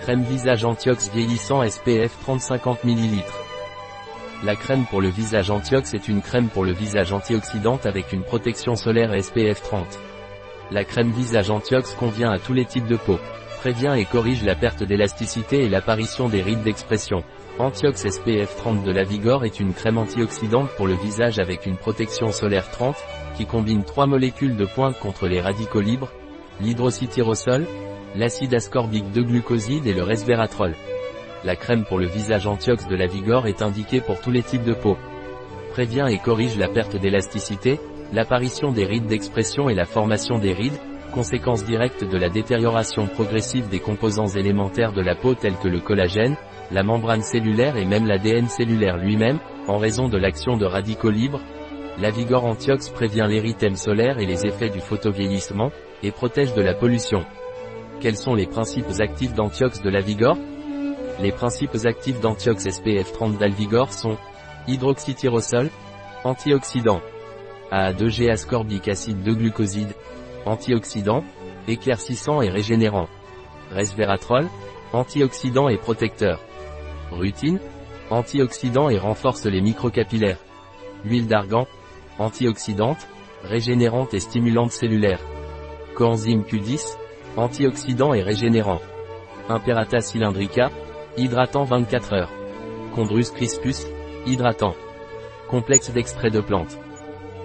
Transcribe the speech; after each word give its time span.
Crème 0.00 0.22
visage 0.22 0.64
Antiox 0.64 1.10
vieillissant 1.12 1.62
SPF 1.62 2.16
30-50 2.26 2.78
ml. 2.84 3.22
La 4.42 4.56
crème 4.56 4.86
pour 4.88 5.02
le 5.02 5.08
visage 5.08 5.50
Antiox 5.50 5.92
est 5.92 6.08
une 6.08 6.22
crème 6.22 6.48
pour 6.48 6.64
le 6.64 6.72
visage 6.72 7.12
antioxydante 7.12 7.84
avec 7.84 8.14
une 8.14 8.22
protection 8.22 8.76
solaire 8.76 9.12
SPF 9.22 9.60
30. 9.62 9.98
La 10.70 10.84
crème 10.84 11.10
visage 11.10 11.50
Antiox 11.50 11.92
convient 11.92 12.30
à 12.30 12.38
tous 12.38 12.54
les 12.54 12.64
types 12.64 12.86
de 12.86 12.96
peau. 12.96 13.18
Prévient 13.60 13.94
et 13.98 14.06
corrige 14.06 14.42
la 14.42 14.54
perte 14.54 14.82
d'élasticité 14.82 15.64
et 15.64 15.68
l'apparition 15.68 16.30
des 16.30 16.40
rides 16.40 16.62
d'expression. 16.62 17.22
Antiox 17.58 18.08
SPF 18.08 18.56
30 18.56 18.82
de 18.82 18.92
la 18.92 19.04
Vigor 19.04 19.44
est 19.44 19.60
une 19.60 19.74
crème 19.74 19.98
antioxydante 19.98 20.70
pour 20.78 20.86
le 20.86 20.94
visage 20.94 21.38
avec 21.38 21.66
une 21.66 21.76
protection 21.76 22.32
solaire 22.32 22.70
30, 22.70 22.96
qui 23.36 23.44
combine 23.44 23.84
trois 23.84 24.06
molécules 24.06 24.56
de 24.56 24.64
pointe 24.64 24.98
contre 24.98 25.28
les 25.28 25.42
radicaux 25.42 25.82
libres, 25.82 26.10
l'hydrocytyrosol, 26.58 27.66
l'acide 28.16 28.54
ascorbique 28.54 29.12
de 29.12 29.22
glucoside 29.22 29.86
et 29.86 29.92
le 29.92 30.02
resveratrol. 30.02 30.74
La 31.44 31.56
crème 31.56 31.84
pour 31.84 31.98
le 31.98 32.06
visage 32.06 32.46
Antiox 32.46 32.86
de 32.86 32.96
la 32.96 33.06
Vigor 33.06 33.46
est 33.46 33.62
indiquée 33.62 34.00
pour 34.00 34.20
tous 34.20 34.30
les 34.30 34.42
types 34.42 34.64
de 34.64 34.74
peau. 34.74 34.96
Prévient 35.72 36.06
et 36.10 36.18
corrige 36.18 36.56
la 36.58 36.68
perte 36.68 36.96
d'élasticité, 36.96 37.78
l'apparition 38.12 38.72
des 38.72 38.84
rides 38.84 39.06
d'expression 39.06 39.68
et 39.68 39.74
la 39.74 39.86
formation 39.86 40.38
des 40.38 40.52
rides, 40.52 40.78
conséquence 41.14 41.64
directe 41.64 42.04
de 42.04 42.16
la 42.16 42.28
détérioration 42.28 43.06
progressive 43.06 43.68
des 43.68 43.80
composants 43.80 44.28
élémentaires 44.28 44.92
de 44.92 45.00
la 45.00 45.14
peau 45.14 45.34
tels 45.34 45.56
que 45.56 45.68
le 45.68 45.80
collagène, 45.80 46.36
la 46.70 46.82
membrane 46.82 47.22
cellulaire 47.22 47.76
et 47.76 47.84
même 47.84 48.06
l'ADN 48.06 48.48
cellulaire 48.48 48.96
lui-même, 48.96 49.38
en 49.66 49.78
raison 49.78 50.08
de 50.08 50.18
l'action 50.18 50.56
de 50.56 50.66
radicaux 50.66 51.10
libres. 51.10 51.40
La 51.98 52.10
Vigor 52.10 52.44
Antiox 52.44 52.90
prévient 52.90 53.26
l'érythème 53.28 53.76
solaire 53.76 54.18
et 54.18 54.26
les 54.26 54.46
effets 54.46 54.70
du 54.70 54.80
photovieillissement, 54.80 55.70
et 56.02 56.12
protège 56.12 56.54
de 56.54 56.62
la 56.62 56.74
pollution. 56.74 57.24
Quels 58.00 58.16
sont 58.16 58.34
les 58.34 58.46
principes 58.46 58.98
actifs 59.00 59.34
d'Antiox 59.34 59.82
de 59.82 59.90
la 59.90 60.00
Vigor? 60.00 60.38
Les 61.20 61.32
principes 61.32 61.76
actifs 61.84 62.18
d'Antiox 62.18 62.70
SPF 62.70 63.12
30 63.12 63.36
d'Alvigor 63.36 63.92
sont 63.92 64.16
hydroxytyrosol, 64.68 65.68
antioxydant, 66.24 67.02
AA2G 67.70 68.30
ascorbic 68.30 68.88
acide 68.88 69.22
de 69.22 69.32
glucoside, 69.34 69.92
antioxydant, 70.46 71.24
éclaircissant 71.68 72.40
et 72.40 72.48
régénérant, 72.48 73.06
resveratrol, 73.70 74.48
antioxydant 74.94 75.68
et 75.68 75.76
protecteur, 75.76 76.40
rutine, 77.12 77.60
antioxydant 78.08 78.88
et 78.88 78.98
renforce 78.98 79.44
les 79.44 79.60
microcapillaires, 79.60 80.42
huile 81.04 81.26
d'argan, 81.26 81.66
antioxydante, 82.18 83.06
régénérante 83.44 84.14
et 84.14 84.20
stimulante 84.20 84.72
cellulaire, 84.72 85.20
coenzyme 85.94 86.44
Q10, 86.44 86.96
antioxydant 87.36 88.14
et 88.14 88.22
régénérant. 88.22 88.80
Imperata 89.48 90.00
cylindrica, 90.00 90.70
hydratant 91.16 91.64
24 91.64 92.12
heures. 92.12 92.32
Chondrus 92.94 93.30
crispus, 93.30 93.86
hydratant. 94.26 94.74
Complexe 95.48 95.90
d'extrait 95.90 96.30
de 96.30 96.40
plantes. 96.40 96.78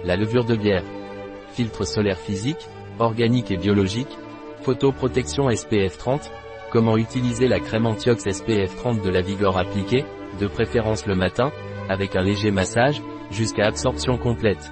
La 0.04 0.16
levure 0.16 0.44
de 0.44 0.56
bière. 0.56 0.84
Filtre 1.52 1.84
solaire 1.84 2.18
physique, 2.18 2.68
organique 2.98 3.50
et 3.50 3.56
biologique. 3.56 4.16
Photoprotection 4.62 5.50
SPF 5.50 5.98
30. 5.98 6.30
Comment 6.70 6.96
utiliser 6.96 7.48
la 7.48 7.60
crème 7.60 7.86
Antiox 7.86 8.24
SPF 8.30 8.74
30 8.76 9.02
de 9.02 9.10
la 9.10 9.20
Vigor 9.20 9.56
appliquée, 9.56 10.04
de 10.40 10.46
préférence 10.46 11.06
le 11.06 11.14
matin, 11.14 11.52
avec 11.88 12.16
un 12.16 12.22
léger 12.22 12.50
massage, 12.50 13.00
jusqu'à 13.30 13.66
absorption 13.66 14.18
complète. 14.18 14.70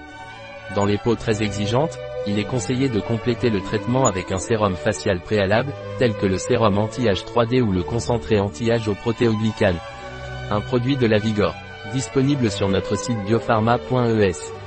Dans 0.74 0.84
les 0.84 0.98
peaux 0.98 1.14
très 1.14 1.42
exigeantes, 1.42 1.98
il 2.26 2.38
est 2.38 2.44
conseillé 2.44 2.88
de 2.88 3.00
compléter 3.00 3.50
le 3.50 3.60
traitement 3.60 4.06
avec 4.06 4.32
un 4.32 4.38
sérum 4.38 4.74
facial 4.76 5.20
préalable, 5.20 5.72
tel 5.98 6.14
que 6.14 6.26
le 6.26 6.38
sérum 6.38 6.78
anti-âge 6.78 7.24
3D 7.24 7.60
ou 7.60 7.72
le 7.72 7.82
concentré 7.82 8.40
anti-âge 8.40 8.88
au 8.88 8.94
protéoglycane. 8.94 9.78
Un 10.50 10.60
produit 10.60 10.96
de 10.96 11.06
la 11.06 11.18
Vigor. 11.18 11.54
Disponible 11.92 12.50
sur 12.50 12.68
notre 12.68 12.96
site 12.96 13.22
biopharma.es. 13.26 14.63